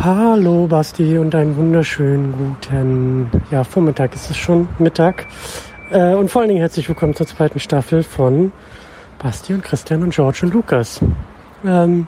Hallo 0.00 0.68
Basti 0.68 1.18
und 1.18 1.34
einen 1.34 1.56
wunderschönen 1.56 2.32
guten 2.32 3.28
ja, 3.50 3.64
Vormittag 3.64 4.14
ist 4.14 4.30
es 4.30 4.36
schon, 4.36 4.68
Mittag. 4.78 5.26
Äh, 5.90 6.14
und 6.14 6.30
vor 6.30 6.40
allen 6.40 6.50
Dingen 6.50 6.60
herzlich 6.60 6.88
willkommen 6.88 7.16
zur 7.16 7.26
zweiten 7.26 7.58
Staffel 7.58 8.04
von 8.04 8.52
Basti 9.20 9.54
und 9.54 9.64
Christian 9.64 10.04
und 10.04 10.14
George 10.14 10.38
und 10.42 10.54
Lukas. 10.54 11.00
Ähm, 11.66 12.06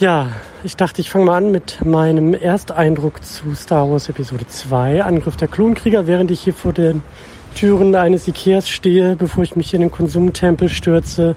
ja, 0.00 0.30
ich 0.64 0.76
dachte, 0.76 1.00
ich 1.00 1.10
fange 1.10 1.26
mal 1.26 1.36
an 1.36 1.52
mit 1.52 1.84
meinem 1.84 2.34
Ersteindruck 2.34 3.24
zu 3.24 3.54
Star 3.54 3.88
Wars 3.88 4.08
Episode 4.08 4.48
2, 4.48 5.04
Angriff 5.04 5.36
der 5.36 5.46
Klonkrieger, 5.46 6.08
während 6.08 6.32
ich 6.32 6.40
hier 6.40 6.54
vor 6.54 6.72
den 6.72 7.04
Türen 7.54 7.94
eines 7.94 8.26
Ikeas 8.26 8.68
stehe, 8.68 9.14
bevor 9.14 9.44
ich 9.44 9.54
mich 9.54 9.72
in 9.72 9.82
den 9.82 9.92
Konsumtempel 9.92 10.68
stürze, 10.68 11.36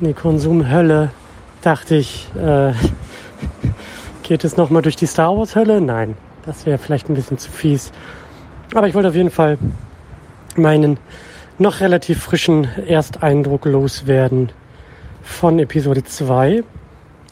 in 0.00 0.06
die 0.06 0.14
Konsumhölle, 0.14 1.10
dachte 1.60 1.96
ich, 1.96 2.28
äh, 2.34 2.72
geht 4.24 4.42
es 4.42 4.56
nochmal 4.56 4.82
durch 4.82 4.96
die 4.96 5.06
Star 5.06 5.36
Wars 5.36 5.54
Hölle? 5.54 5.80
Nein, 5.80 6.16
das 6.44 6.66
wäre 6.66 6.78
vielleicht 6.78 7.08
ein 7.08 7.14
bisschen 7.14 7.38
zu 7.38 7.50
fies. 7.50 7.92
Aber 8.74 8.88
ich 8.88 8.94
wollte 8.94 9.10
auf 9.10 9.14
jeden 9.14 9.30
Fall 9.30 9.58
meinen 10.56 10.98
noch 11.58 11.80
relativ 11.80 12.24
frischen 12.24 12.66
Ersteindruck 12.86 13.66
loswerden 13.66 14.50
von 15.22 15.58
Episode 15.58 16.02
2. 16.02 16.64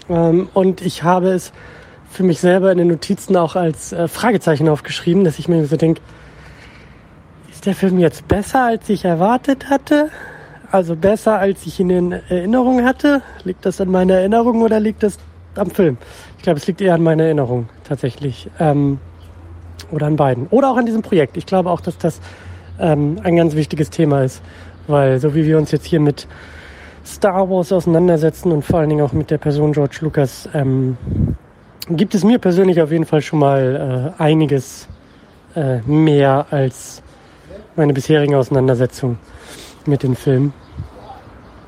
Ähm, 0.08 0.48
und 0.54 0.82
ich 0.82 1.02
habe 1.02 1.30
es 1.30 1.52
für 2.10 2.22
mich 2.22 2.40
selber 2.40 2.70
in 2.70 2.78
den 2.78 2.88
Notizen 2.88 3.36
auch 3.36 3.56
als 3.56 3.92
äh, 3.92 4.06
Fragezeichen 4.06 4.68
aufgeschrieben, 4.68 5.24
dass 5.24 5.38
ich 5.38 5.48
mir 5.48 5.64
so 5.66 5.76
denke, 5.76 6.00
ist 7.50 7.64
der 7.64 7.74
Film 7.74 7.98
jetzt 7.98 8.28
besser, 8.28 8.64
als 8.64 8.88
ich 8.88 9.04
erwartet 9.04 9.70
hatte? 9.70 10.10
Also 10.70 10.94
besser, 10.94 11.38
als 11.38 11.66
ich 11.66 11.80
ihn 11.80 11.90
in 11.90 12.12
Erinnerung 12.12 12.84
hatte? 12.84 13.22
Liegt 13.44 13.64
das 13.64 13.80
an 13.80 13.90
meiner 13.90 14.14
Erinnerung 14.14 14.62
oder 14.62 14.78
liegt 14.78 15.02
das 15.02 15.18
am 15.56 15.70
Film? 15.70 15.98
Ich 16.36 16.42
glaube, 16.42 16.58
es 16.58 16.66
liegt 16.66 16.80
eher 16.80 16.94
an 16.94 17.02
meiner 17.02 17.24
Erinnerung 17.24 17.68
tatsächlich. 17.84 18.48
Ähm, 18.58 18.98
oder 19.90 20.06
an 20.06 20.16
beiden. 20.16 20.46
Oder 20.48 20.70
auch 20.70 20.76
an 20.76 20.86
diesem 20.86 21.02
Projekt. 21.02 21.36
Ich 21.36 21.46
glaube 21.46 21.70
auch, 21.70 21.80
dass 21.80 21.98
das 21.98 22.20
ähm, 22.78 23.18
ein 23.22 23.36
ganz 23.36 23.54
wichtiges 23.54 23.90
Thema 23.90 24.22
ist. 24.22 24.42
Weil 24.86 25.20
so 25.20 25.34
wie 25.34 25.44
wir 25.46 25.58
uns 25.58 25.70
jetzt 25.70 25.86
hier 25.86 26.00
mit 26.00 26.26
Star 27.04 27.48
Wars 27.48 27.72
auseinandersetzen 27.72 28.52
und 28.52 28.64
vor 28.64 28.80
allen 28.80 28.88
Dingen 28.88 29.04
auch 29.04 29.12
mit 29.12 29.30
der 29.30 29.38
Person 29.38 29.72
George 29.72 29.98
Lucas, 30.00 30.48
ähm, 30.54 30.96
gibt 31.88 32.14
es 32.14 32.24
mir 32.24 32.38
persönlich 32.38 32.80
auf 32.80 32.90
jeden 32.90 33.04
Fall 33.04 33.22
schon 33.22 33.40
mal 33.40 34.14
äh, 34.18 34.22
einiges 34.22 34.88
äh, 35.54 35.78
mehr 35.82 36.46
als 36.50 37.02
meine 37.76 37.92
bisherigen 37.92 38.34
Auseinandersetzungen 38.34 39.18
mit 39.86 40.02
dem 40.02 40.16
Film. 40.16 40.52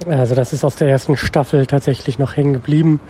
Also 0.06 0.34
das 0.34 0.52
ist 0.52 0.64
aus 0.64 0.76
der 0.76 0.88
ersten 0.88 1.16
Staffel 1.16 1.66
tatsächlich 1.66 2.18
noch 2.18 2.36
hängen 2.36 2.52
geblieben. 2.52 3.00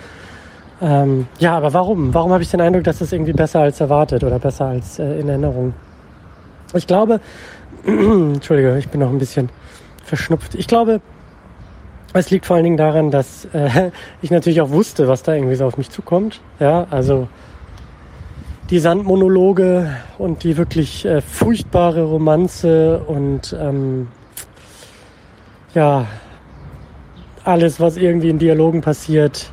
Ähm, 0.83 1.27
ja, 1.39 1.57
aber 1.57 1.73
warum? 1.73 2.13
Warum 2.13 2.33
habe 2.33 2.43
ich 2.43 2.51
den 2.51 2.61
Eindruck, 2.61 2.85
dass 2.85 3.01
es 3.01 3.13
irgendwie 3.13 3.33
besser 3.33 3.61
als 3.61 3.81
erwartet 3.81 4.25
oder 4.25 4.39
besser 4.39 4.67
als 4.67 4.99
äh, 4.99 5.21
in 5.21 5.29
Erinnerung? 5.29 5.75
Ich 6.75 6.87
glaube, 6.87 7.21
Entschuldige, 7.87 8.77
ich 8.79 8.89
bin 8.89 9.01
noch 9.01 9.11
ein 9.11 9.19
bisschen 9.19 9.51
verschnupft. 10.05 10.55
Ich 10.55 10.67
glaube, 10.67 11.01
es 12.13 12.31
liegt 12.31 12.47
vor 12.47 12.57
allen 12.57 12.65
Dingen 12.65 12.77
daran, 12.77 13.11
dass 13.11 13.47
äh, 13.53 13.91
ich 14.23 14.31
natürlich 14.31 14.61
auch 14.61 14.71
wusste, 14.71 15.09
was 15.09 15.23
da 15.23 15.35
irgendwie 15.35 15.55
so 15.55 15.65
auf 15.65 15.77
mich 15.77 15.91
zukommt. 15.91 16.41
Ja, 16.59 16.87
also 16.91 17.29
die 18.71 18.79
Sandmonologe 18.79 19.91
und 20.19 20.43
die 20.43 20.57
wirklich 20.57 21.05
äh, 21.05 21.21
furchtbare 21.21 22.05
Romanze 22.05 22.99
und 22.99 23.55
ähm, 23.61 24.09
ja, 25.75 26.07
alles, 27.45 27.79
was 27.79 27.97
irgendwie 27.97 28.31
in 28.31 28.39
Dialogen 28.39 28.81
passiert 28.81 29.51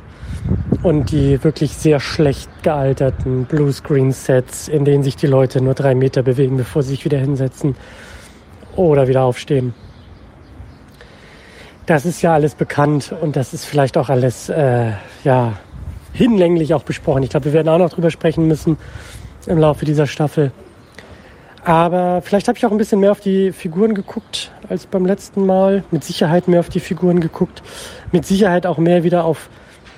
und 0.82 1.10
die 1.12 1.42
wirklich 1.44 1.72
sehr 1.72 2.00
schlecht 2.00 2.50
gealterten 2.62 3.44
Bluescreen-Sets, 3.44 4.68
in 4.68 4.84
denen 4.84 5.02
sich 5.02 5.16
die 5.16 5.26
Leute 5.26 5.60
nur 5.60 5.74
drei 5.74 5.94
Meter 5.94 6.22
bewegen, 6.22 6.56
bevor 6.56 6.82
sie 6.82 6.90
sich 6.90 7.04
wieder 7.04 7.18
hinsetzen 7.18 7.76
oder 8.76 9.08
wieder 9.08 9.22
aufstehen 9.22 9.74
das 11.86 12.06
ist 12.06 12.22
ja 12.22 12.32
alles 12.32 12.54
bekannt 12.54 13.14
und 13.20 13.36
das 13.36 13.54
ist 13.54 13.64
vielleicht 13.64 13.96
auch 13.96 14.08
alles 14.08 14.48
äh, 14.48 14.92
ja, 15.24 15.54
hinlänglich 16.12 16.74
auch 16.74 16.84
besprochen. 16.84 17.22
Ich 17.22 17.30
glaube, 17.30 17.46
wir 17.46 17.52
werden 17.52 17.68
auch 17.68 17.78
noch 17.78 17.90
drüber 17.90 18.10
sprechen 18.10 18.46
müssen 18.46 18.76
im 19.46 19.58
Laufe 19.58 19.84
dieser 19.84 20.06
Staffel. 20.06 20.52
Aber 21.64 22.22
vielleicht 22.22 22.48
habe 22.48 22.58
ich 22.58 22.66
auch 22.66 22.72
ein 22.72 22.78
bisschen 22.78 23.00
mehr 23.00 23.12
auf 23.12 23.20
die 23.20 23.52
Figuren 23.52 23.94
geguckt 23.94 24.50
als 24.68 24.86
beim 24.86 25.06
letzten 25.06 25.46
Mal. 25.46 25.84
Mit 25.90 26.02
Sicherheit 26.02 26.48
mehr 26.48 26.60
auf 26.60 26.68
die 26.68 26.80
Figuren 26.80 27.20
geguckt. 27.20 27.62
Mit 28.10 28.26
Sicherheit 28.26 28.66
auch 28.66 28.78
mehr 28.78 29.04
wieder 29.04 29.24
auf 29.24 29.48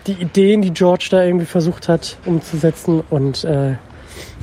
die 0.07 0.13
Ideen, 0.13 0.63
die 0.63 0.73
George 0.73 1.09
da 1.11 1.23
irgendwie 1.23 1.47
versucht 1.47 1.89
hat 1.89 2.19
umzusetzen. 2.25 3.03
Und 3.11 3.45
äh, 3.45 3.77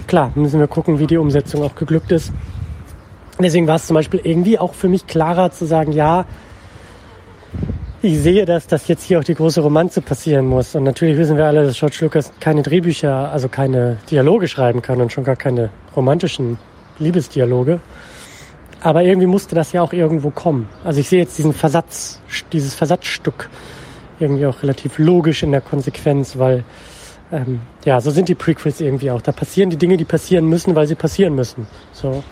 klar, 0.07 0.31
müssen 0.35 0.59
wir 0.59 0.67
gucken, 0.67 0.99
wie 0.99 1.07
die 1.07 1.17
Umsetzung 1.17 1.63
auch 1.63 1.75
geglückt 1.75 2.11
ist. 2.11 2.31
Deswegen 3.39 3.67
war 3.67 3.75
es 3.75 3.87
zum 3.87 3.95
Beispiel 3.95 4.21
irgendwie 4.23 4.59
auch 4.59 4.73
für 4.73 4.87
mich 4.87 5.07
klarer 5.07 5.51
zu 5.51 5.65
sagen, 5.65 5.91
ja, 5.91 6.25
ich 8.03 8.17
sehe, 8.19 8.45
dass 8.45 8.65
das 8.65 8.87
jetzt 8.87 9.03
hier 9.03 9.19
auch 9.19 9.23
die 9.23 9.35
große 9.35 9.61
Romanze 9.61 10.01
passieren 10.01 10.47
muss. 10.47 10.73
Und 10.73 10.83
natürlich 10.83 11.17
wissen 11.17 11.37
wir 11.37 11.45
alle, 11.45 11.65
dass 11.65 11.77
George 11.77 11.97
Lucas 12.01 12.31
keine 12.39 12.63
Drehbücher, 12.63 13.31
also 13.31 13.47
keine 13.47 13.97
Dialoge 14.09 14.47
schreiben 14.47 14.81
kann 14.81 14.99
und 15.01 15.11
schon 15.11 15.23
gar 15.23 15.35
keine 15.35 15.69
romantischen 15.95 16.57
Liebesdialoge. 16.97 17.79
Aber 18.81 19.03
irgendwie 19.03 19.27
musste 19.27 19.53
das 19.53 19.71
ja 19.71 19.83
auch 19.83 19.93
irgendwo 19.93 20.31
kommen. 20.31 20.67
Also 20.83 20.99
ich 20.99 21.09
sehe 21.09 21.19
jetzt 21.19 21.37
diesen 21.37 21.53
Versatz, 21.53 22.19
dieses 22.51 22.73
Versatzstück 22.73 23.49
irgendwie 24.21 24.45
auch 24.45 24.61
relativ 24.63 24.97
logisch 24.97 25.43
in 25.43 25.51
der 25.51 25.61
Konsequenz, 25.61 26.37
weil 26.37 26.63
ähm, 27.31 27.61
ja, 27.85 28.01
so 28.01 28.11
sind 28.11 28.29
die 28.29 28.35
Prequels 28.35 28.81
irgendwie 28.81 29.11
auch. 29.11 29.21
Da 29.21 29.31
passieren 29.31 29.69
die 29.69 29.77
Dinge, 29.77 29.97
die 29.97 30.05
passieren 30.05 30.45
müssen, 30.45 30.75
weil 30.75 30.87
sie 30.87 30.95
passieren 30.95 31.35
müssen. 31.35 31.67
So, 31.93 32.23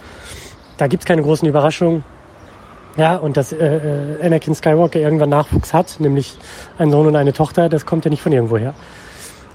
da 0.78 0.88
gibt's 0.88 1.06
keine 1.06 1.22
großen 1.22 1.48
Überraschungen. 1.48 2.04
Ja, 2.98 3.16
und 3.16 3.38
dass 3.38 3.54
äh, 3.54 3.58
äh, 3.58 4.26
Anakin 4.26 4.56
Skywalker 4.56 5.00
irgendwann 5.00 5.30
Nachwuchs 5.30 5.74
hat, 5.74 6.00
nämlich 6.00 6.38
einen 6.78 6.92
Sohn 6.92 7.08
und 7.08 7.16
eine 7.16 7.34
Tochter, 7.34 7.70
das 7.70 7.86
kommt 7.86 8.04
ja 8.04 8.12
nicht 8.12 8.22
von 8.22 8.34
irgendwoher. 8.34 8.74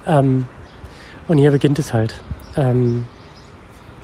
Ähm, 0.06 0.46
und 1.28 1.38
hier 1.38 1.50
beginnt 1.50 1.78
es 1.78 1.92
halt. 1.92 2.14
Ähm, 2.56 3.06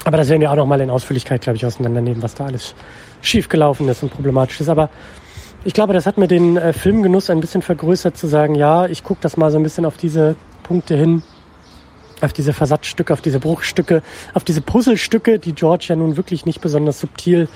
aber 0.03 0.17
das 0.17 0.29
werden 0.29 0.41
wir 0.41 0.51
auch 0.51 0.55
noch 0.55 0.65
mal 0.65 0.81
in 0.81 0.89
Ausführlichkeit, 0.89 1.41
glaube 1.41 1.57
ich, 1.57 1.65
auseinandernehmen, 1.65 2.21
was 2.21 2.35
da 2.35 2.45
alles 2.45 2.75
schiefgelaufen 3.21 3.87
ist 3.87 4.03
und 4.03 4.11
problematisch 4.11 4.61
ist. 4.61 4.69
Aber 4.69 4.89
ich 5.63 5.73
glaube, 5.73 5.93
das 5.93 6.05
hat 6.05 6.17
mir 6.17 6.27
den 6.27 6.57
äh, 6.57 6.73
Filmgenuss 6.73 7.29
ein 7.29 7.39
bisschen 7.39 7.61
vergrößert, 7.61 8.17
zu 8.17 8.27
sagen, 8.27 8.55
ja, 8.55 8.87
ich 8.87 9.03
gucke 9.03 9.21
das 9.21 9.37
mal 9.37 9.51
so 9.51 9.57
ein 9.57 9.63
bisschen 9.63 9.85
auf 9.85 9.97
diese 9.97 10.35
Punkte 10.63 10.95
hin, 10.95 11.23
auf 12.21 12.33
diese 12.33 12.53
Versatzstücke, 12.53 13.13
auf 13.13 13.21
diese 13.21 13.39
Bruchstücke, 13.39 14.01
auf 14.33 14.43
diese 14.43 14.61
Puzzlestücke, 14.61 15.39
die 15.39 15.53
George 15.53 15.85
ja 15.89 15.95
nun 15.95 16.17
wirklich 16.17 16.45
nicht 16.45 16.61
besonders 16.61 16.99
subtil 16.99 17.47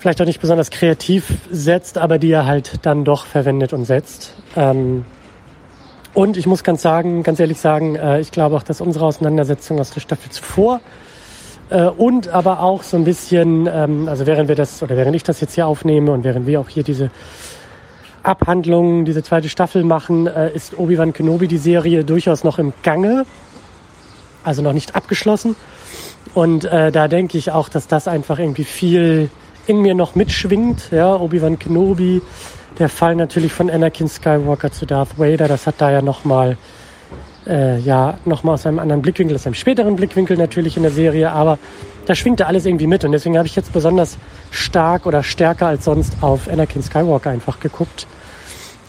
vielleicht 0.00 0.20
auch 0.22 0.26
nicht 0.26 0.40
besonders 0.40 0.70
kreativ 0.70 1.26
setzt, 1.50 1.98
aber 1.98 2.18
die 2.18 2.30
er 2.30 2.46
halt 2.46 2.86
dann 2.86 3.04
doch 3.04 3.26
verwendet 3.26 3.74
und 3.74 3.84
setzt. 3.84 4.34
Ähm, 4.56 5.04
und 6.14 6.36
ich 6.36 6.46
muss 6.46 6.64
ganz 6.64 6.82
sagen, 6.82 7.22
ganz 7.22 7.38
ehrlich 7.38 7.60
sagen, 7.60 7.96
äh, 7.96 8.18
ich 8.18 8.32
glaube 8.32 8.56
auch, 8.56 8.62
dass 8.62 8.80
unsere 8.80 9.04
Auseinandersetzung 9.04 9.78
aus 9.78 9.90
der 9.90 10.00
Staffel 10.00 10.32
zuvor 10.32 10.80
äh, 11.70 11.84
und 11.84 12.28
aber 12.28 12.60
auch 12.60 12.82
so 12.82 12.96
ein 12.96 13.04
bisschen, 13.04 13.68
ähm, 13.72 14.08
also 14.08 14.26
während 14.26 14.48
wir 14.48 14.56
das 14.56 14.82
oder 14.82 14.96
während 14.96 15.14
ich 15.16 15.22
das 15.22 15.40
jetzt 15.40 15.54
hier 15.54 15.66
aufnehme 15.66 16.12
und 16.12 16.24
während 16.24 16.46
wir 16.46 16.60
auch 16.60 16.68
hier 16.68 16.82
diese 16.82 17.10
Abhandlung, 18.22 19.04
diese 19.04 19.22
zweite 19.22 19.48
Staffel 19.48 19.84
machen, 19.84 20.26
äh, 20.26 20.52
ist 20.52 20.78
Obi-Wan 20.78 21.12
Kenobi 21.12 21.48
die 21.48 21.58
Serie 21.58 22.04
durchaus 22.04 22.44
noch 22.44 22.58
im 22.58 22.72
Gange, 22.82 23.24
also 24.44 24.62
noch 24.62 24.72
nicht 24.72 24.94
abgeschlossen. 24.94 25.56
Und 26.34 26.64
äh, 26.64 26.92
da 26.92 27.08
denke 27.08 27.38
ich 27.38 27.50
auch, 27.50 27.68
dass 27.68 27.86
das 27.86 28.08
einfach 28.08 28.38
irgendwie 28.38 28.64
viel 28.64 29.30
in 29.66 29.80
mir 29.80 29.94
noch 29.94 30.14
mitschwingt. 30.14 30.90
Ja, 30.90 31.16
Obi-Wan 31.16 31.58
Kenobi, 31.58 32.20
der 32.78 32.88
Fall 32.88 33.14
natürlich 33.16 33.52
von 33.52 33.70
Anakin 33.70 34.08
Skywalker 34.08 34.72
zu 34.72 34.86
Darth 34.86 35.18
Vader, 35.18 35.48
das 35.48 35.66
hat 35.66 35.76
da 35.78 35.90
ja 35.90 36.02
nochmal 36.02 36.56
äh, 37.46 37.78
ja, 37.78 38.18
nochmal 38.24 38.54
aus 38.54 38.66
einem 38.66 38.78
anderen 38.78 39.02
Blickwinkel, 39.02 39.36
aus 39.36 39.46
einem 39.46 39.54
späteren 39.54 39.96
Blickwinkel 39.96 40.36
natürlich 40.36 40.76
in 40.76 40.82
der 40.82 40.92
Serie, 40.92 41.32
aber 41.32 41.58
da 42.06 42.14
schwingt 42.14 42.40
da 42.40 42.46
alles 42.46 42.66
irgendwie 42.66 42.86
mit 42.86 43.04
und 43.04 43.12
deswegen 43.12 43.36
habe 43.36 43.46
ich 43.46 43.56
jetzt 43.56 43.72
besonders 43.72 44.18
stark 44.50 45.06
oder 45.06 45.22
stärker 45.22 45.66
als 45.66 45.84
sonst 45.84 46.14
auf 46.22 46.48
Anakin 46.48 46.82
Skywalker 46.82 47.30
einfach 47.30 47.60
geguckt, 47.60 48.06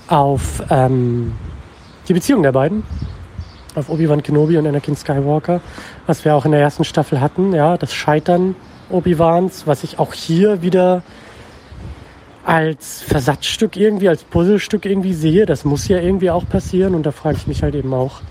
auf 0.08 0.64
ähm, 0.70 1.34
die 2.08 2.14
Beziehung 2.14 2.44
der 2.44 2.52
beiden, 2.52 2.84
auf 3.75 3.90
Obi-Wan 3.90 4.24
Kenobi 4.24 4.58
und 4.58 4.68
Anakin 4.68 4.96
Skywalker, 4.96 5.62
was 6.08 6.25
wir 6.25 6.36
auch 6.36 6.46
in 6.46 6.52
der 6.52 6.62
ersten 6.62 6.84
Staffel 6.84 7.22
hatten, 7.22 7.54
ja, 7.54 7.78
das 7.78 7.94
Scheitern 7.94 8.56
Obi-Wans, 8.90 9.68
was 9.68 9.84
ich 9.84 10.00
auch 10.00 10.14
hier 10.14 10.62
wieder 10.62 11.04
als 12.44 13.02
Versatzstück 13.02 13.78
irgendwie, 13.78 14.10
als 14.10 14.24
Puzzlestück 14.24 14.86
irgendwie 14.86 15.14
sehe. 15.14 15.46
Das 15.46 15.66
muss 15.66 15.88
ja 15.88 16.00
irgendwie 16.00 16.31
auch 16.31 16.48
passieren. 16.48 16.96
Und 16.96 17.06
da 17.06 17.12
frage 17.12 17.38
ich 17.38 17.48
mich 17.48 17.64
halt 17.64 17.75
eben 17.75 17.94
auch, 17.94 18.22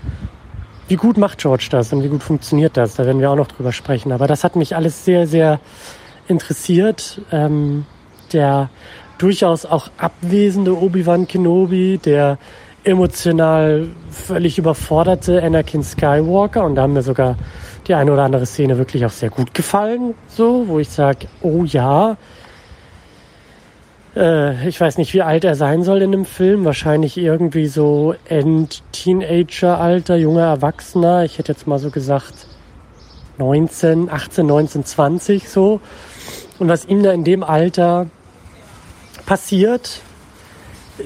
wie 0.91 0.97
gut 0.97 1.17
macht 1.17 1.37
George 1.37 1.69
das 1.71 1.93
und 1.93 2.03
wie 2.03 2.09
gut 2.09 2.21
funktioniert 2.21 2.75
das? 2.75 2.95
Da 2.95 3.05
werden 3.05 3.21
wir 3.21 3.31
auch 3.31 3.37
noch 3.37 3.47
drüber 3.47 3.71
sprechen. 3.71 4.11
Aber 4.11 4.27
das 4.27 4.43
hat 4.43 4.57
mich 4.57 4.75
alles 4.75 5.05
sehr, 5.05 5.25
sehr 5.25 5.61
interessiert. 6.27 7.21
Ähm, 7.31 7.85
der 8.33 8.69
durchaus 9.17 9.65
auch 9.65 9.87
abwesende 9.97 10.77
Obi-Wan 10.77 11.29
Kenobi, 11.29 11.97
der 11.97 12.37
emotional 12.83 13.87
völlig 14.09 14.57
überforderte 14.57 15.41
Anakin 15.41 15.81
Skywalker 15.81 16.65
und 16.65 16.75
da 16.75 16.81
haben 16.81 16.93
mir 16.93 17.03
sogar 17.03 17.37
die 17.87 17.93
eine 17.93 18.11
oder 18.11 18.23
andere 18.23 18.45
Szene 18.45 18.77
wirklich 18.77 19.05
auch 19.05 19.11
sehr 19.11 19.29
gut 19.29 19.53
gefallen, 19.53 20.13
so, 20.27 20.67
wo 20.67 20.79
ich 20.79 20.89
sage, 20.89 21.27
oh 21.41 21.63
ja, 21.63 22.17
äh, 24.15 24.67
ich 24.67 24.79
weiß 24.79 24.97
nicht, 24.97 25.13
wie 25.13 25.21
alt 25.21 25.43
er 25.43 25.55
sein 25.55 25.83
soll 25.83 26.01
in 26.01 26.11
dem 26.11 26.25
Film, 26.25 26.65
wahrscheinlich 26.65 27.17
irgendwie 27.17 27.67
so 27.67 28.15
End-Teenager-Alter, 28.25 30.15
junger 30.15 30.45
Erwachsener, 30.45 31.23
ich 31.23 31.37
hätte 31.37 31.51
jetzt 31.51 31.67
mal 31.67 31.79
so 31.79 31.89
gesagt 31.89 32.47
19, 33.37 34.09
18, 34.09 34.45
19, 34.45 34.85
20 34.85 35.49
so. 35.49 35.81
Und 36.59 36.67
was 36.67 36.85
ihm 36.85 37.01
da 37.01 37.11
in 37.11 37.23
dem 37.23 37.43
Alter 37.43 38.07
passiert, 39.25 40.01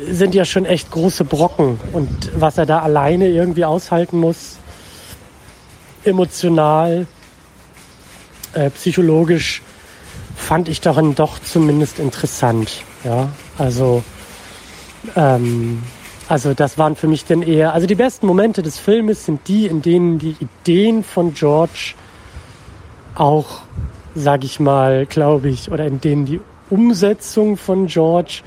sind 0.10 0.36
ja 0.36 0.44
schon 0.44 0.66
echt 0.66 0.92
große 0.92 1.24
Brocken. 1.24 1.80
Und 1.94 2.32
was 2.36 2.58
er 2.58 2.66
da 2.66 2.80
alleine 2.80 3.30
irgendwie 3.30 3.64
aushalten 3.64 4.20
muss, 4.20 4.58
emotional, 6.04 7.08
äh, 8.54 8.70
psychologisch, 8.72 9.62
fand 10.46 10.70
ich 10.70 10.80
darin 10.80 11.16
doch 11.16 11.40
zumindest 11.40 12.00
interessant. 12.00 12.84
Ja, 13.04 13.30
also, 13.58 14.04
ähm, 15.16 15.82
also 16.30 16.54
das 16.54 16.78
waren 16.78 16.96
für 16.96 17.08
mich 17.08 17.26
dann 17.26 17.42
eher, 17.42 17.74
also 17.74 17.88
die 17.88 17.96
besten 17.96 18.28
Momente 18.28 18.62
des 18.62 18.78
Filmes 18.78 19.26
sind 19.26 19.48
die, 19.48 19.66
in 19.66 19.82
denen 19.82 20.20
die 20.20 20.36
Ideen 20.40 21.04
von 21.04 21.34
George 21.34 21.96
auch, 23.16 23.64
sag 24.14 24.44
ich 24.44 24.60
mal, 24.60 25.06
glaube 25.08 25.50
ich, 25.50 25.72
oder 25.72 25.86
in 25.88 26.00
denen 26.00 26.26
die 26.26 26.40
Umsetzung 26.70 27.58
von 27.58 27.88
George 27.88 28.42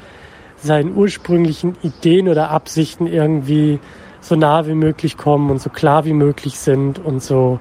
seinen 0.63 0.97
ursprünglichen 0.97 1.77
Ideen 1.83 2.29
oder 2.29 2.51
Absichten 2.51 3.07
irgendwie 3.07 3.81
so 4.21 4.37
nah 4.37 4.67
wie 4.67 4.75
möglich 4.75 5.17
kommen 5.17 5.51
und 5.51 5.61
so 5.61 5.71
klar 5.71 6.05
wie 6.05 6.13
möglich 6.13 6.59
sind 6.59 6.99
und 6.99 7.23
so 7.23 7.61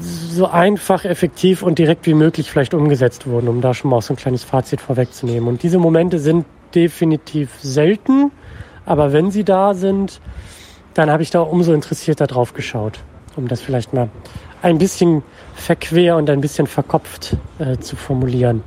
so 0.00 0.46
einfach, 0.46 1.04
effektiv 1.04 1.62
und 1.62 1.78
direkt 1.78 2.06
wie 2.06 2.14
möglich 2.14 2.50
vielleicht 2.50 2.74
umgesetzt 2.74 3.26
wurden, 3.26 3.48
um 3.48 3.60
da 3.60 3.74
schon 3.74 3.90
mal 3.90 4.00
so 4.02 4.14
ein 4.14 4.16
kleines 4.16 4.44
Fazit 4.44 4.80
vorwegzunehmen. 4.80 5.48
Und 5.48 5.62
diese 5.62 5.78
Momente 5.78 6.18
sind 6.18 6.46
definitiv 6.74 7.50
selten, 7.60 8.30
aber 8.84 9.12
wenn 9.12 9.30
sie 9.30 9.44
da 9.44 9.74
sind, 9.74 10.20
dann 10.94 11.10
habe 11.10 11.22
ich 11.22 11.30
da 11.30 11.40
umso 11.40 11.72
interessierter 11.72 12.26
drauf 12.26 12.54
geschaut, 12.54 13.00
um 13.36 13.48
das 13.48 13.60
vielleicht 13.60 13.92
mal 13.92 14.08
ein 14.62 14.78
bisschen 14.78 15.22
verquer 15.54 16.16
und 16.16 16.30
ein 16.30 16.40
bisschen 16.40 16.66
verkopft 16.66 17.36
äh, 17.58 17.76
zu 17.78 17.96
formulieren. 17.96 18.62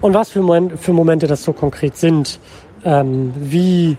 Und 0.00 0.14
was 0.14 0.30
für, 0.30 0.42
Moment, 0.42 0.78
für 0.78 0.92
Momente 0.92 1.26
das 1.26 1.42
so 1.42 1.52
konkret 1.52 1.96
sind, 1.96 2.38
ähm, 2.84 3.32
wie 3.36 3.96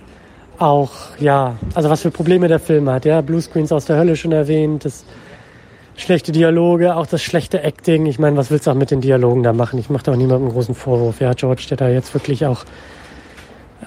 auch, 0.59 0.91
ja, 1.19 1.55
also 1.73 1.89
was 1.89 2.01
für 2.01 2.11
Probleme 2.11 2.47
der 2.47 2.59
Film 2.59 2.89
hat. 2.89 3.05
Ja, 3.05 3.21
Bluescreens 3.21 3.71
aus 3.71 3.85
der 3.85 3.97
Hölle 3.97 4.15
schon 4.15 4.31
erwähnt, 4.31 4.85
das 4.85 5.03
schlechte 5.95 6.31
Dialoge, 6.31 6.95
auch 6.95 7.07
das 7.07 7.23
schlechte 7.23 7.63
Acting. 7.63 8.05
Ich 8.05 8.19
meine, 8.19 8.37
was 8.37 8.51
willst 8.51 8.67
du 8.67 8.71
auch 8.71 8.75
mit 8.75 8.91
den 8.91 9.01
Dialogen 9.01 9.43
da 9.43 9.53
machen? 9.53 9.79
Ich 9.79 9.89
mache 9.89 10.03
da 10.03 10.11
auch 10.11 10.17
niemandem 10.17 10.49
großen 10.49 10.75
Vorwurf. 10.75 11.21
Ja, 11.21 11.33
George, 11.33 11.65
der 11.69 11.77
da 11.77 11.89
jetzt 11.89 12.13
wirklich 12.13 12.45
auch, 12.45 12.65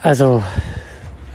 also, 0.02 0.42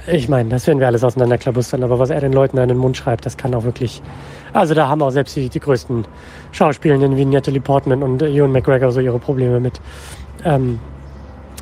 ich 0.07 0.27
meine, 0.29 0.49
das 0.49 0.67
werden 0.67 0.79
wir 0.79 0.87
alles 0.87 1.03
auseinanderklabustern, 1.03 1.83
aber 1.83 1.99
was 1.99 2.09
er 2.09 2.19
den 2.19 2.33
Leuten 2.33 2.57
da 2.57 2.63
in 2.63 2.69
den 2.69 2.77
Mund 2.77 2.97
schreibt, 2.97 3.25
das 3.25 3.37
kann 3.37 3.53
auch 3.53 3.63
wirklich, 3.63 4.01
also 4.51 4.73
da 4.73 4.87
haben 4.87 5.01
auch 5.01 5.11
selbst 5.11 5.35
die, 5.35 5.49
die 5.49 5.59
größten 5.59 6.05
Schauspielenden 6.51 7.17
wie 7.17 7.25
Natalie 7.25 7.61
Portman 7.61 8.03
und 8.03 8.21
Ewan 8.21 8.51
McGregor 8.51 8.91
so 8.91 8.99
ihre 8.99 9.19
Probleme 9.19 9.59
mit. 9.59 9.79
Ähm, 10.43 10.79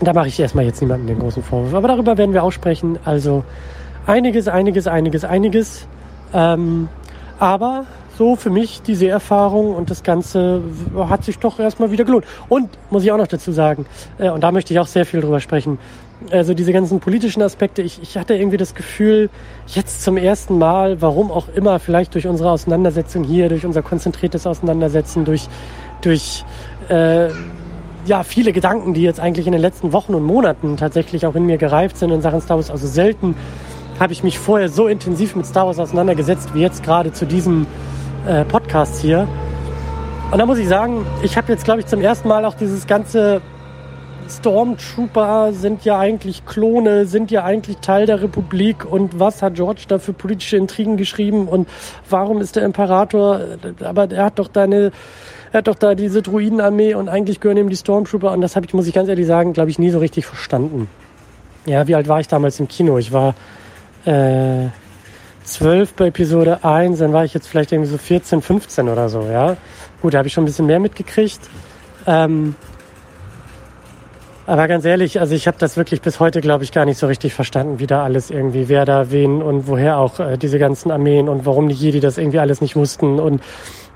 da 0.01 0.13
mache 0.13 0.29
ich 0.29 0.39
erstmal 0.39 0.65
jetzt 0.65 0.81
niemandem 0.81 1.07
den 1.07 1.19
großen 1.19 1.43
Vorwurf. 1.43 1.73
Aber 1.75 1.87
darüber 1.87 2.17
werden 2.17 2.33
wir 2.33 2.43
auch 2.43 2.51
sprechen. 2.51 2.97
Also 3.05 3.43
einiges, 4.07 4.47
einiges, 4.47 4.87
einiges, 4.87 5.23
einiges. 5.23 5.87
Ähm, 6.33 6.89
aber 7.37 7.85
so 8.17 8.35
für 8.35 8.49
mich 8.49 8.81
die 8.81 8.95
Seherfahrung 8.95 9.75
und 9.75 9.89
das 9.89 10.03
Ganze 10.03 10.61
hat 10.95 11.23
sich 11.23 11.39
doch 11.39 11.59
erstmal 11.59 11.91
wieder 11.91 12.03
gelohnt. 12.03 12.25
Und 12.49 12.69
muss 12.89 13.03
ich 13.03 13.11
auch 13.11 13.17
noch 13.17 13.27
dazu 13.27 13.51
sagen, 13.51 13.85
äh, 14.17 14.29
und 14.29 14.41
da 14.41 14.51
möchte 14.51 14.73
ich 14.73 14.79
auch 14.79 14.87
sehr 14.87 15.05
viel 15.05 15.21
drüber 15.21 15.39
sprechen, 15.39 15.79
also 16.29 16.53
diese 16.53 16.71
ganzen 16.71 16.99
politischen 16.99 17.41
Aspekte, 17.41 17.81
ich, 17.81 17.99
ich 18.01 18.17
hatte 18.17 18.35
irgendwie 18.35 18.57
das 18.57 18.75
Gefühl, 18.75 19.29
jetzt 19.67 20.03
zum 20.03 20.17
ersten 20.17 20.59
Mal, 20.59 21.01
warum 21.01 21.31
auch 21.31 21.47
immer, 21.55 21.79
vielleicht 21.79 22.13
durch 22.13 22.27
unsere 22.27 22.51
Auseinandersetzung 22.51 23.23
hier, 23.23 23.49
durch 23.49 23.65
unser 23.65 23.81
konzentriertes 23.81 24.45
Auseinandersetzen, 24.45 25.25
durch, 25.25 25.47
durch 26.01 26.45
äh, 26.89 27.29
ja, 28.05 28.23
viele 28.23 28.53
Gedanken, 28.53 28.93
die 28.93 29.01
jetzt 29.01 29.19
eigentlich 29.19 29.47
in 29.47 29.53
den 29.53 29.61
letzten 29.61 29.93
Wochen 29.93 30.13
und 30.13 30.23
Monaten 30.23 30.77
tatsächlich 30.77 31.25
auch 31.25 31.35
in 31.35 31.45
mir 31.45 31.57
gereift 31.57 31.97
sind 31.97 32.11
in 32.11 32.21
Sachen 32.21 32.41
Star 32.41 32.57
Wars. 32.57 32.69
Also 32.69 32.87
selten 32.87 33.35
habe 33.99 34.13
ich 34.13 34.23
mich 34.23 34.39
vorher 34.39 34.69
so 34.69 34.87
intensiv 34.87 35.35
mit 35.35 35.45
Star 35.45 35.67
Wars 35.67 35.79
auseinandergesetzt 35.79 36.53
wie 36.53 36.61
jetzt 36.61 36.83
gerade 36.83 37.13
zu 37.13 37.25
diesem 37.25 37.67
äh, 38.27 38.45
Podcast 38.45 39.01
hier. 39.01 39.27
Und 40.31 40.39
da 40.39 40.45
muss 40.45 40.59
ich 40.59 40.67
sagen, 40.67 41.05
ich 41.23 41.37
habe 41.37 41.51
jetzt, 41.51 41.65
glaube 41.65 41.81
ich, 41.81 41.87
zum 41.87 42.01
ersten 42.01 42.27
Mal 42.27 42.45
auch 42.45 42.53
dieses 42.53 42.87
ganze 42.87 43.41
Stormtrooper 44.29 45.51
sind 45.51 45.83
ja 45.83 45.99
eigentlich 45.99 46.45
Klone, 46.45 47.05
sind 47.05 47.31
ja 47.31 47.43
eigentlich 47.43 47.77
Teil 47.77 48.05
der 48.05 48.21
Republik 48.21 48.85
und 48.85 49.19
was 49.19 49.41
hat 49.41 49.55
George 49.55 49.83
da 49.87 49.99
für 49.99 50.13
politische 50.13 50.57
Intrigen 50.57 50.95
geschrieben 50.95 51.47
und 51.47 51.67
warum 52.09 52.39
ist 52.39 52.55
der 52.55 52.63
Imperator, 52.63 53.41
aber 53.83 54.09
er 54.09 54.25
hat 54.25 54.39
doch 54.39 54.47
deine 54.47 54.91
er 55.51 55.57
hat 55.57 55.67
doch 55.67 55.75
da 55.75 55.95
diese 55.95 56.21
Druidenarmee 56.21 56.93
und 56.93 57.09
eigentlich 57.09 57.41
gehören 57.41 57.57
ihm 57.57 57.69
die 57.69 57.75
Stormtrooper 57.75 58.31
und 58.31 58.39
das 58.39 58.55
habe 58.55 58.65
ich, 58.65 58.73
muss 58.73 58.87
ich 58.87 58.93
ganz 58.93 59.09
ehrlich 59.09 59.27
sagen, 59.27 59.51
glaube 59.51 59.69
ich, 59.69 59.79
nie 59.79 59.89
so 59.89 59.99
richtig 59.99 60.25
verstanden. 60.25 60.87
Ja, 61.65 61.87
wie 61.87 61.95
alt 61.95 62.07
war 62.07 62.21
ich 62.21 62.29
damals 62.29 62.57
im 62.61 62.69
Kino? 62.69 62.97
Ich 62.97 63.11
war 63.11 63.35
äh, 64.05 64.67
12 65.53 65.93
bei 65.93 66.07
Episode 66.07 66.63
1, 66.63 66.99
dann 66.99 67.13
war 67.13 67.25
ich 67.25 67.33
jetzt 67.33 67.47
vielleicht 67.47 67.71
irgendwie 67.71 67.89
so 67.89 67.97
14, 67.97 68.41
15 68.41 68.89
oder 68.89 69.09
so, 69.09 69.23
ja. 69.23 69.57
Gut, 70.01 70.13
da 70.13 70.19
habe 70.19 70.27
ich 70.27 70.33
schon 70.33 70.43
ein 70.43 70.47
bisschen 70.47 70.65
mehr 70.65 70.79
mitgekriegt. 70.79 71.39
Ähm, 72.07 72.55
aber 74.47 74.67
ganz 74.67 74.85
ehrlich, 74.85 75.19
also 75.19 75.35
ich 75.35 75.47
habe 75.47 75.57
das 75.59 75.77
wirklich 75.77 76.01
bis 76.01 76.19
heute, 76.19 76.41
glaube 76.41 76.63
ich, 76.63 76.71
gar 76.71 76.85
nicht 76.85 76.97
so 76.97 77.07
richtig 77.07 77.33
verstanden, 77.33 77.79
wie 77.79 77.87
da 77.87 78.03
alles 78.03 78.31
irgendwie, 78.31 78.67
wer 78.69 78.85
da 78.85 79.11
wen 79.11 79.41
und 79.41 79.67
woher 79.67 79.97
auch 79.97 80.19
äh, 80.19 80.37
diese 80.37 80.59
ganzen 80.59 80.91
Armeen 80.91 81.29
und 81.29 81.45
warum 81.45 81.69
die 81.69 81.75
Jedi 81.75 81.99
das 81.99 82.17
irgendwie 82.17 82.39
alles 82.39 82.59
nicht 82.59 82.75
wussten 82.75 83.19
und 83.19 83.41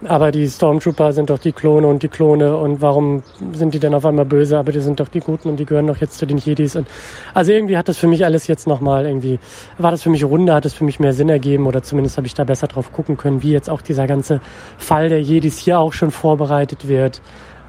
aber 0.08 0.32
die 0.32 0.48
Stormtrooper 0.48 1.14
sind 1.14 1.30
doch 1.30 1.40
die 1.40 1.52
Klone 1.52 1.88
und 1.88 2.04
die 2.04 2.08
Klone 2.08 2.56
und 2.58 2.82
warum 2.82 3.24
sind 3.54 3.74
die 3.74 3.80
denn 3.80 3.94
auf 3.94 4.06
einmal 4.06 4.26
böse, 4.26 4.58
aber 4.58 4.72
die 4.72 4.80
sind 4.80 5.00
doch 5.00 5.08
die 5.08 5.20
Guten 5.20 5.50
und 5.50 5.58
die 5.58 5.66
gehören 5.66 5.88
doch 5.88 5.98
jetzt 5.98 6.18
zu 6.18 6.26
den 6.26 6.38
Jedis. 6.38 6.76
Und 6.76 6.88
also 7.34 7.52
irgendwie 7.52 7.78
hat 7.78 7.88
das 7.88 7.98
für 7.98 8.08
mich 8.08 8.26
alles 8.26 8.48
jetzt 8.48 8.68
nochmal 8.68 9.06
irgendwie, 9.06 9.40
war 9.78 9.92
das 9.92 10.04
für 10.04 10.10
mich 10.10 10.24
runder, 10.24 10.56
hat 10.56 10.66
es 10.66 10.74
für 10.74 10.84
mich 10.84 11.00
mehr 11.00 11.14
Sinn 11.14 11.30
ergeben 11.30 11.68
oder 11.68 11.84
zumindest 11.84 12.18
habe 12.18 12.28
ich 12.28 12.34
da 12.34 12.44
besser 12.44 12.68
drauf 12.68 12.92
gucken 12.92 13.18
können, 13.18 13.44
wie 13.44 13.52
jetzt 13.52 13.70
auch 13.70 13.82
dieser 13.82 14.08
ganze 14.08 14.42
Fall 14.78 15.10
der 15.10 15.22
Jedis 15.22 15.58
hier 15.58 15.80
auch 15.80 15.94
schon 15.94 16.12
vorbereitet 16.12 16.88
wird. 16.88 17.22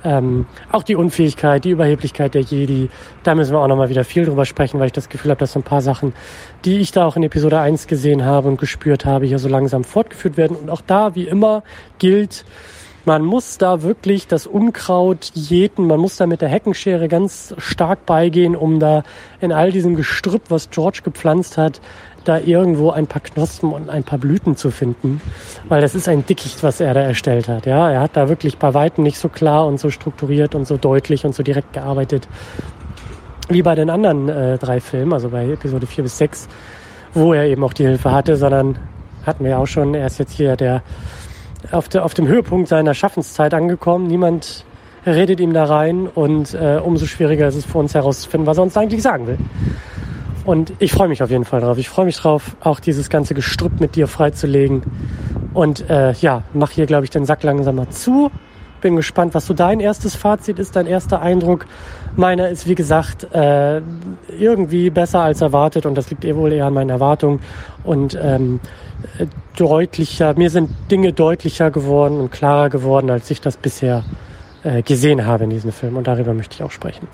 Ähm, 0.06 0.46
auch 0.70 0.84
die 0.84 0.94
Unfähigkeit, 0.94 1.64
die 1.64 1.70
Überheblichkeit 1.70 2.34
der 2.34 2.42
Jedi, 2.42 2.90
da 3.24 3.34
müssen 3.34 3.52
wir 3.52 3.58
auch 3.58 3.66
nochmal 3.66 3.88
wieder 3.88 4.04
viel 4.04 4.24
drüber 4.24 4.44
sprechen, 4.44 4.78
weil 4.78 4.86
ich 4.86 4.92
das 4.92 5.08
Gefühl 5.08 5.32
habe, 5.32 5.40
dass 5.40 5.52
so 5.52 5.58
ein 5.58 5.64
paar 5.64 5.82
Sachen, 5.82 6.12
die 6.64 6.78
ich 6.78 6.92
da 6.92 7.06
auch 7.06 7.16
in 7.16 7.24
Episode 7.24 7.58
1 7.58 7.88
gesehen 7.88 8.24
habe 8.24 8.46
und 8.46 8.56
gespürt 8.56 9.04
habe, 9.04 9.26
hier 9.26 9.40
so 9.40 9.48
langsam 9.48 9.82
fortgeführt 9.82 10.36
werden. 10.36 10.56
Und 10.56 10.70
auch 10.70 10.80
da, 10.80 11.16
wie 11.16 11.26
immer, 11.26 11.64
gilt, 11.98 12.44
man 13.06 13.24
muss 13.24 13.56
da 13.56 13.82
wirklich 13.82 14.26
das 14.26 14.46
Unkraut 14.46 15.30
jäten, 15.32 15.86
man 15.86 16.00
muss 16.00 16.16
da 16.16 16.26
mit 16.26 16.40
der 16.40 16.48
Heckenschere 16.48 17.06
ganz 17.06 17.54
stark 17.56 18.04
beigehen, 18.04 18.56
um 18.56 18.80
da 18.80 19.04
in 19.40 19.52
all 19.52 19.70
diesem 19.70 19.94
Gestrüpp, 19.94 20.42
was 20.48 20.70
George 20.70 21.00
gepflanzt 21.04 21.56
hat, 21.56 21.80
da 22.24 22.40
irgendwo 22.40 22.90
ein 22.90 23.06
paar 23.06 23.22
Knospen 23.22 23.72
und 23.72 23.88
ein 23.88 24.02
paar 24.02 24.18
Blüten 24.18 24.56
zu 24.56 24.72
finden, 24.72 25.20
weil 25.68 25.80
das 25.80 25.94
ist 25.94 26.08
ein 26.08 26.26
Dickicht, 26.26 26.64
was 26.64 26.80
er 26.80 26.92
da 26.94 27.00
erstellt 27.00 27.46
hat. 27.46 27.64
Ja, 27.64 27.88
er 27.90 28.00
hat 28.00 28.16
da 28.16 28.28
wirklich 28.28 28.58
bei 28.58 28.74
weitem 28.74 29.04
nicht 29.04 29.18
so 29.18 29.28
klar 29.28 29.66
und 29.68 29.78
so 29.78 29.90
strukturiert 29.90 30.56
und 30.56 30.66
so 30.66 30.76
deutlich 30.76 31.24
und 31.24 31.34
so 31.34 31.44
direkt 31.44 31.72
gearbeitet 31.72 32.26
wie 33.48 33.62
bei 33.62 33.76
den 33.76 33.90
anderen 33.90 34.28
äh, 34.28 34.58
drei 34.58 34.80
Filmen, 34.80 35.12
also 35.12 35.28
bei 35.28 35.48
Episode 35.48 35.86
4 35.86 36.02
bis 36.02 36.18
6, 36.18 36.48
wo 37.14 37.32
er 37.32 37.44
eben 37.44 37.62
auch 37.62 37.72
die 37.72 37.84
Hilfe 37.84 38.10
hatte, 38.10 38.36
sondern 38.36 38.76
hatten 39.24 39.44
wir 39.44 39.52
ja 39.52 39.58
auch 39.58 39.66
schon, 39.66 39.94
er 39.94 40.06
ist 40.06 40.18
jetzt 40.18 40.32
hier 40.32 40.56
der 40.56 40.82
auf, 41.70 41.88
der, 41.88 42.04
auf 42.04 42.14
dem 42.14 42.26
Höhepunkt 42.26 42.68
seiner 42.68 42.94
Schaffenszeit 42.94 43.54
angekommen. 43.54 44.06
Niemand 44.06 44.64
redet 45.06 45.40
ihm 45.40 45.52
da 45.52 45.64
rein 45.64 46.08
und 46.08 46.54
äh, 46.54 46.80
umso 46.82 47.06
schwieriger 47.06 47.46
ist 47.46 47.54
es 47.54 47.64
für 47.64 47.78
uns 47.78 47.94
herauszufinden, 47.94 48.46
was 48.46 48.58
er 48.58 48.64
uns 48.64 48.76
eigentlich 48.76 49.02
sagen 49.02 49.26
will. 49.26 49.38
Und 50.44 50.72
ich 50.78 50.92
freue 50.92 51.08
mich 51.08 51.22
auf 51.22 51.30
jeden 51.30 51.44
Fall 51.44 51.60
drauf. 51.60 51.76
Ich 51.76 51.88
freue 51.88 52.06
mich 52.06 52.16
drauf, 52.16 52.56
auch 52.60 52.78
dieses 52.78 53.10
ganze 53.10 53.34
Gestrüpp 53.34 53.80
mit 53.80 53.96
dir 53.96 54.06
freizulegen. 54.06 54.82
Und 55.54 55.90
äh, 55.90 56.12
ja, 56.12 56.42
mach 56.54 56.70
hier, 56.70 56.86
glaube 56.86 57.04
ich, 57.04 57.10
den 57.10 57.24
Sack 57.24 57.42
langsam 57.42 57.76
mal 57.76 57.88
zu. 57.88 58.30
Bin 58.80 58.94
gespannt, 58.94 59.34
was 59.34 59.46
so 59.46 59.54
dein 59.54 59.80
erstes 59.80 60.14
Fazit 60.14 60.60
ist, 60.60 60.76
dein 60.76 60.86
erster 60.86 61.20
Eindruck. 61.20 61.66
Meiner 62.14 62.48
ist, 62.48 62.68
wie 62.68 62.76
gesagt, 62.76 63.26
äh, 63.34 63.80
irgendwie 64.38 64.90
besser 64.90 65.20
als 65.20 65.40
erwartet 65.40 65.84
und 65.84 65.96
das 65.96 66.10
liegt 66.10 66.24
eh 66.24 66.36
wohl 66.36 66.52
eher 66.52 66.66
an 66.66 66.74
meinen 66.74 66.90
Erwartungen. 66.90 67.40
Und 67.82 68.16
ähm, 68.20 68.60
deutlicher, 69.56 70.34
mir 70.36 70.50
sind 70.50 70.70
Dinge 70.90 71.12
deutlicher 71.12 71.70
geworden 71.70 72.20
und 72.20 72.30
klarer 72.30 72.68
geworden, 72.70 73.10
als 73.10 73.30
ich 73.30 73.40
das 73.40 73.56
bisher 73.56 74.04
äh, 74.62 74.82
gesehen 74.82 75.26
habe 75.26 75.44
in 75.44 75.50
diesem 75.50 75.72
Film. 75.72 75.96
Und 75.96 76.06
darüber 76.06 76.34
möchte 76.34 76.54
ich 76.54 76.62
auch 76.62 76.70
sprechen. 76.70 77.08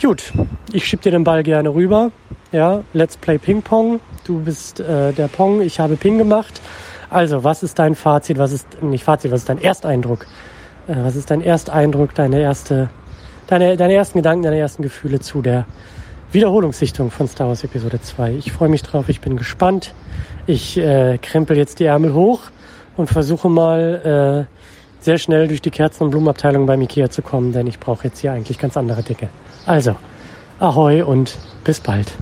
Gut, 0.00 0.32
ich 0.72 0.84
schieb 0.84 1.02
dir 1.02 1.10
den 1.10 1.24
Ball 1.24 1.42
gerne 1.42 1.74
rüber. 1.74 2.12
Ja, 2.52 2.82
let's 2.92 3.16
play 3.16 3.38
Ping 3.38 3.62
Pong. 3.62 4.00
Du 4.24 4.40
bist 4.40 4.80
äh, 4.80 5.12
der 5.12 5.28
Pong, 5.28 5.60
ich 5.60 5.80
habe 5.80 5.96
Ping 5.96 6.18
gemacht. 6.18 6.60
Also, 7.10 7.42
was 7.42 7.62
ist 7.62 7.78
dein 7.78 7.94
Fazit? 7.94 8.38
Was 8.38 8.52
ist 8.52 8.82
nicht 8.82 9.04
Fazit? 9.04 9.32
Was 9.32 9.40
ist 9.40 9.48
dein 9.48 9.60
Ersteindruck? 9.60 10.26
Äh, 10.86 10.96
was 10.98 11.16
ist 11.16 11.30
dein 11.30 11.42
Ersteindruck? 11.42 12.14
Deine 12.14 12.40
erste, 12.40 12.90
deine, 13.46 13.76
deine 13.76 13.94
ersten 13.94 14.18
Gedanken, 14.18 14.44
deine 14.44 14.58
ersten 14.58 14.82
Gefühle 14.82 15.20
zu 15.20 15.42
der 15.42 15.66
Wiederholungssichtung 16.30 17.10
von 17.10 17.26
Star 17.26 17.48
Wars 17.48 17.64
Episode 17.64 18.00
2? 18.02 18.32
Ich 18.34 18.52
freue 18.52 18.68
mich 18.68 18.82
drauf. 18.82 19.08
Ich 19.08 19.20
bin 19.20 19.36
gespannt. 19.36 19.94
Ich 20.46 20.76
äh, 20.76 21.18
krempel 21.18 21.56
jetzt 21.56 21.80
die 21.80 21.84
Ärmel 21.84 22.12
hoch 22.12 22.40
und 22.96 23.08
versuche 23.08 23.48
mal 23.48 24.46
äh, 24.46 25.04
sehr 25.04 25.18
schnell 25.18 25.48
durch 25.48 25.62
die 25.62 25.70
Kerzen- 25.70 26.04
und 26.04 26.10
Blumenabteilung 26.10 26.66
beim 26.66 26.82
Ikea 26.82 27.08
zu 27.08 27.22
kommen, 27.22 27.52
denn 27.52 27.66
ich 27.66 27.78
brauche 27.78 28.04
jetzt 28.04 28.18
hier 28.18 28.32
eigentlich 28.32 28.58
ganz 28.58 28.76
andere 28.76 29.02
Dinge. 29.02 29.30
Also, 29.64 29.96
ahoi 30.58 31.02
und 31.02 31.36
bis 31.64 31.80
bald. 31.80 32.12